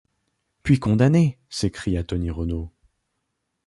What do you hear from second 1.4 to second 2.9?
s’écria Tony Renault.